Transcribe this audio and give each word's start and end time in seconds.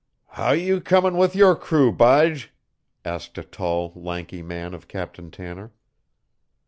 "How 0.29 0.53
you 0.53 0.81
comin' 0.81 1.15
with 1.15 1.35
your 1.35 1.55
crew, 1.55 1.91
Bige?" 1.93 2.47
asked 3.05 3.37
a 3.37 3.43
tall, 3.43 3.93
lanky 3.95 4.41
man 4.41 4.73
of 4.73 4.87
Captain 4.87 5.29
Tanner. 5.29 5.73